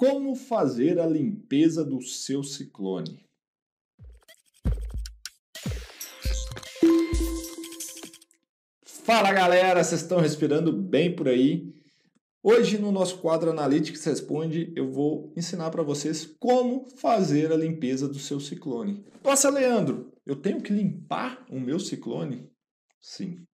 Como 0.00 0.34
fazer 0.34 0.98
a 0.98 1.06
limpeza 1.06 1.84
do 1.84 2.00
seu 2.00 2.42
ciclone? 2.42 3.22
Fala 8.82 9.30
galera, 9.30 9.84
vocês 9.84 10.00
estão 10.00 10.18
respirando 10.18 10.72
bem 10.72 11.14
por 11.14 11.28
aí? 11.28 11.74
Hoje 12.42 12.78
no 12.78 12.90
nosso 12.90 13.18
quadro 13.18 13.50
Analytics 13.50 14.02
Responde, 14.06 14.72
eu 14.74 14.90
vou 14.90 15.34
ensinar 15.36 15.68
para 15.68 15.82
vocês 15.82 16.24
como 16.24 16.88
fazer 16.96 17.52
a 17.52 17.56
limpeza 17.56 18.08
do 18.08 18.18
seu 18.18 18.40
ciclone. 18.40 19.04
Nossa, 19.22 19.50
Leandro, 19.50 20.10
eu 20.24 20.34
tenho 20.34 20.62
que 20.62 20.72
limpar 20.72 21.44
o 21.50 21.60
meu 21.60 21.78
ciclone? 21.78 22.50
Sim, 23.02 23.44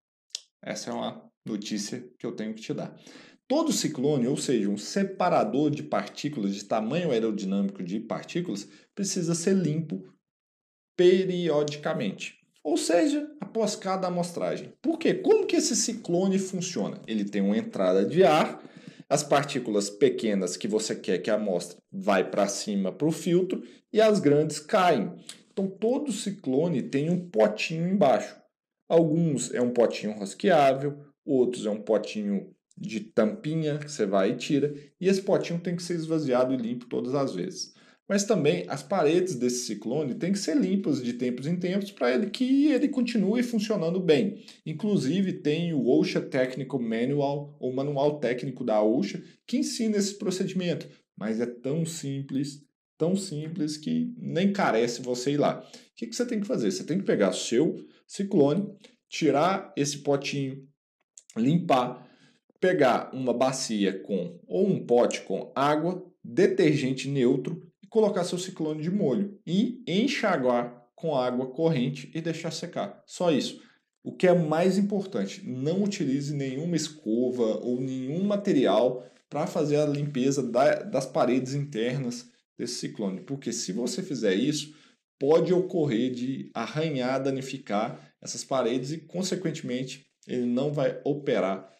essa 0.62 0.90
é 0.90 0.92
uma 0.92 1.28
notícia 1.44 2.08
que 2.16 2.24
eu 2.24 2.36
tenho 2.36 2.54
que 2.54 2.62
te 2.62 2.72
dar. 2.72 2.96
Todo 3.48 3.72
ciclone, 3.72 4.26
ou 4.26 4.36
seja, 4.36 4.68
um 4.68 4.76
separador 4.76 5.70
de 5.70 5.82
partículas 5.82 6.54
de 6.54 6.64
tamanho 6.64 7.12
aerodinâmico 7.12 7.82
de 7.82 8.00
partículas, 8.00 8.68
precisa 8.94 9.34
ser 9.34 9.54
limpo 9.54 10.02
periodicamente. 10.96 12.40
Ou 12.64 12.76
seja, 12.76 13.30
após 13.40 13.76
cada 13.76 14.08
amostragem. 14.08 14.72
Por 14.82 14.98
quê? 14.98 15.14
Como 15.14 15.46
que 15.46 15.54
esse 15.54 15.76
ciclone 15.76 16.38
funciona? 16.38 17.00
Ele 17.06 17.24
tem 17.24 17.40
uma 17.40 17.56
entrada 17.56 18.04
de 18.04 18.24
ar, 18.24 18.60
as 19.08 19.22
partículas 19.22 19.88
pequenas 19.88 20.56
que 20.56 20.66
você 20.66 20.96
quer 20.96 21.18
que 21.18 21.30
a 21.30 21.34
amostra 21.34 21.78
vai 21.92 22.28
para 22.28 22.48
cima 22.48 22.90
para 22.90 23.06
o 23.06 23.12
filtro 23.12 23.62
e 23.92 24.00
as 24.00 24.18
grandes 24.18 24.58
caem. 24.58 25.12
Então 25.52 25.68
todo 25.68 26.10
ciclone 26.10 26.82
tem 26.82 27.08
um 27.08 27.30
potinho 27.30 27.88
embaixo. 27.88 28.36
Alguns 28.88 29.54
é 29.54 29.60
um 29.60 29.70
potinho 29.70 30.12
rosqueável, 30.12 30.98
outros 31.24 31.66
é 31.66 31.70
um 31.70 31.80
potinho 31.80 32.52
de 32.76 33.00
tampinha 33.00 33.78
que 33.78 33.90
você 33.90 34.04
vai 34.04 34.32
e 34.32 34.36
tira, 34.36 34.74
e 35.00 35.08
esse 35.08 35.22
potinho 35.22 35.60
tem 35.60 35.74
que 35.74 35.82
ser 35.82 35.94
esvaziado 35.94 36.52
e 36.52 36.56
limpo 36.56 36.86
todas 36.86 37.14
as 37.14 37.34
vezes. 37.34 37.74
Mas 38.08 38.24
também 38.24 38.64
as 38.68 38.82
paredes 38.82 39.34
desse 39.34 39.66
ciclone 39.66 40.14
têm 40.14 40.32
que 40.32 40.38
ser 40.38 40.56
limpas 40.56 41.02
de 41.02 41.14
tempos 41.14 41.46
em 41.46 41.56
tempos 41.56 41.90
para 41.90 42.12
ele 42.12 42.30
que 42.30 42.68
ele 42.68 42.88
continue 42.88 43.42
funcionando 43.42 43.98
bem. 43.98 44.44
Inclusive 44.64 45.32
tem 45.32 45.72
o 45.72 45.88
OSHA 45.88 46.20
Technical 46.20 46.80
Manual, 46.80 47.56
ou 47.58 47.72
manual 47.72 48.20
técnico 48.20 48.62
da 48.62 48.80
OSHA, 48.80 49.22
que 49.46 49.56
ensina 49.56 49.96
esse 49.96 50.14
procedimento, 50.14 50.88
mas 51.16 51.40
é 51.40 51.46
tão 51.46 51.84
simples, 51.84 52.62
tão 52.96 53.16
simples 53.16 53.76
que 53.76 54.14
nem 54.16 54.52
carece 54.52 55.02
você 55.02 55.32
ir 55.32 55.38
lá. 55.38 55.58
O 55.58 55.96
que, 55.96 56.06
que 56.06 56.14
você 56.14 56.26
tem 56.26 56.40
que 56.40 56.46
fazer? 56.46 56.70
Você 56.70 56.84
tem 56.84 56.98
que 56.98 57.04
pegar 57.04 57.30
o 57.30 57.34
seu 57.34 57.76
ciclone, 58.06 58.68
tirar 59.08 59.72
esse 59.76 59.98
potinho, 59.98 60.64
limpar, 61.36 62.06
pegar 62.60 63.10
uma 63.12 63.32
bacia 63.32 63.98
com 64.00 64.38
ou 64.46 64.66
um 64.66 64.84
pote 64.84 65.22
com 65.22 65.52
água, 65.54 66.04
detergente 66.22 67.08
neutro 67.08 67.62
e 67.82 67.86
colocar 67.86 68.24
seu 68.24 68.38
ciclone 68.38 68.82
de 68.82 68.90
molho 68.90 69.38
e 69.46 69.82
enxaguar 69.86 70.86
com 70.94 71.14
água 71.14 71.46
corrente 71.46 72.10
e 72.14 72.20
deixar 72.20 72.50
secar. 72.50 73.02
Só 73.06 73.30
isso. 73.30 73.60
O 74.02 74.12
que 74.12 74.26
é 74.26 74.34
mais 74.34 74.78
importante, 74.78 75.44
não 75.44 75.82
utilize 75.82 76.32
nenhuma 76.32 76.76
escova 76.76 77.58
ou 77.62 77.80
nenhum 77.80 78.24
material 78.24 79.04
para 79.28 79.46
fazer 79.46 79.76
a 79.76 79.86
limpeza 79.86 80.42
da, 80.42 80.82
das 80.82 81.06
paredes 81.06 81.54
internas 81.54 82.26
desse 82.56 82.74
ciclone, 82.74 83.20
porque 83.20 83.52
se 83.52 83.72
você 83.72 84.02
fizer 84.02 84.34
isso, 84.34 84.74
pode 85.18 85.52
ocorrer 85.52 86.12
de 86.12 86.50
arranhar, 86.54 87.22
danificar 87.22 88.14
essas 88.22 88.44
paredes 88.44 88.92
e, 88.92 88.98
consequentemente, 88.98 90.06
ele 90.26 90.46
não 90.46 90.72
vai 90.72 91.00
operar 91.04 91.75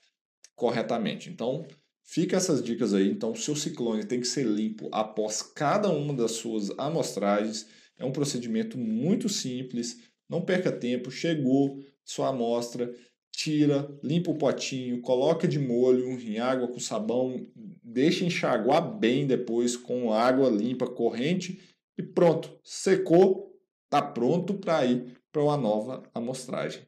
corretamente. 0.57 1.31
Então, 1.31 1.65
fica 2.03 2.37
essas 2.37 2.63
dicas 2.63 2.93
aí. 2.93 3.09
Então, 3.09 3.33
o 3.33 3.37
seu 3.37 3.55
ciclone 3.55 4.05
tem 4.05 4.19
que 4.19 4.27
ser 4.27 4.45
limpo 4.45 4.89
após 4.91 5.43
cada 5.43 5.89
uma 5.91 6.13
das 6.13 6.33
suas 6.33 6.71
amostragens. 6.79 7.69
É 7.97 8.05
um 8.05 8.13
procedimento 8.13 8.77
muito 8.77 9.29
simples. 9.29 9.99
Não 10.29 10.41
perca 10.41 10.73
tempo. 10.73 11.11
Chegou 11.11 11.79
sua 12.05 12.29
amostra, 12.29 12.93
tira, 13.31 13.89
limpa 14.03 14.31
o 14.31 14.39
potinho, 14.39 15.03
coloca 15.03 15.47
de 15.47 15.59
molho 15.59 16.19
em 16.19 16.39
água 16.39 16.69
com 16.69 16.81
sabão, 16.81 17.47
deixa 17.83 18.25
enxaguar 18.25 18.99
bem 18.99 19.27
depois 19.27 19.77
com 19.77 20.13
água 20.13 20.49
limpa 20.49 20.87
corrente 20.87 21.61
e 21.99 22.03
pronto, 22.03 22.59
secou, 22.65 23.55
tá 23.91 24.01
pronto 24.01 24.55
para 24.55 24.87
ir 24.87 25.19
para 25.31 25.43
uma 25.43 25.57
nova 25.57 26.03
amostragem. 26.15 26.83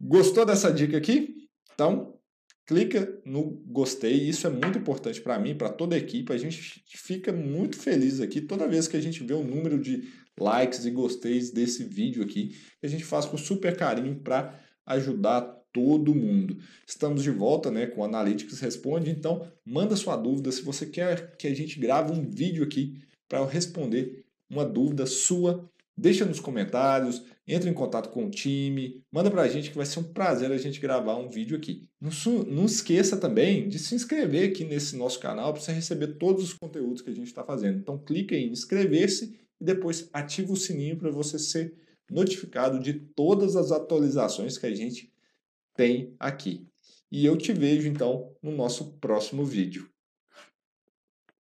Gostou 0.00 0.44
dessa 0.44 0.72
dica 0.72 0.96
aqui? 0.98 1.48
Então, 1.74 2.18
clica 2.66 3.20
no 3.24 3.62
gostei, 3.66 4.28
isso 4.28 4.46
é 4.46 4.50
muito 4.50 4.78
importante 4.78 5.20
para 5.20 5.38
mim, 5.38 5.54
para 5.54 5.68
toda 5.68 5.94
a 5.94 5.98
equipe. 5.98 6.32
A 6.32 6.38
gente 6.38 6.82
fica 6.86 7.32
muito 7.32 7.76
feliz 7.76 8.20
aqui 8.20 8.40
toda 8.40 8.68
vez 8.68 8.88
que 8.88 8.96
a 8.96 9.00
gente 9.00 9.24
vê 9.24 9.34
o 9.34 9.44
número 9.44 9.80
de 9.80 10.08
likes 10.38 10.84
e 10.84 10.90
gosteis 10.90 11.50
desse 11.50 11.84
vídeo 11.84 12.22
aqui, 12.22 12.56
a 12.82 12.86
gente 12.86 13.04
faz 13.04 13.26
com 13.26 13.36
super 13.36 13.76
carinho 13.76 14.16
para 14.16 14.58
ajudar 14.86 15.42
todo 15.72 16.14
mundo. 16.14 16.58
Estamos 16.86 17.22
de 17.22 17.30
volta, 17.30 17.70
né, 17.70 17.86
com 17.86 18.04
Analytics 18.04 18.60
Responde, 18.60 19.10
então 19.10 19.50
manda 19.64 19.96
sua 19.96 20.16
dúvida 20.16 20.52
se 20.52 20.62
você 20.62 20.86
quer 20.86 21.36
que 21.36 21.46
a 21.46 21.54
gente 21.54 21.78
grave 21.78 22.12
um 22.12 22.28
vídeo 22.28 22.62
aqui 22.64 23.00
para 23.28 23.44
responder 23.46 24.24
uma 24.50 24.64
dúvida 24.64 25.06
sua 25.06 25.70
Deixa 25.96 26.24
nos 26.24 26.40
comentários, 26.40 27.22
entre 27.46 27.68
em 27.68 27.74
contato 27.74 28.08
com 28.08 28.26
o 28.26 28.30
time, 28.30 29.04
manda 29.12 29.30
para 29.30 29.42
a 29.42 29.48
gente 29.48 29.70
que 29.70 29.76
vai 29.76 29.84
ser 29.84 29.98
um 30.00 30.12
prazer 30.12 30.50
a 30.50 30.56
gente 30.56 30.80
gravar 30.80 31.16
um 31.16 31.28
vídeo 31.28 31.56
aqui. 31.56 31.88
Não, 32.00 32.10
não 32.44 32.64
esqueça 32.64 33.16
também 33.16 33.68
de 33.68 33.78
se 33.78 33.94
inscrever 33.94 34.50
aqui 34.50 34.64
nesse 34.64 34.96
nosso 34.96 35.20
canal 35.20 35.52
para 35.52 35.60
você 35.60 35.72
receber 35.72 36.18
todos 36.18 36.44
os 36.44 36.52
conteúdos 36.54 37.02
que 37.02 37.10
a 37.10 37.14
gente 37.14 37.26
está 37.26 37.44
fazendo. 37.44 37.78
Então 37.78 37.98
clica 37.98 38.34
em 38.34 38.50
inscrever-se 38.50 39.38
e 39.60 39.64
depois 39.64 40.08
ativa 40.12 40.52
o 40.52 40.56
sininho 40.56 40.96
para 40.96 41.10
você 41.10 41.38
ser 41.38 41.74
notificado 42.10 42.80
de 42.80 42.94
todas 42.94 43.54
as 43.54 43.70
atualizações 43.70 44.56
que 44.56 44.66
a 44.66 44.74
gente 44.74 45.12
tem 45.74 46.14
aqui. 46.18 46.66
E 47.10 47.26
eu 47.26 47.36
te 47.36 47.52
vejo 47.52 47.86
então 47.86 48.34
no 48.42 48.52
nosso 48.52 48.92
próximo 48.98 49.44
vídeo. 49.44 49.88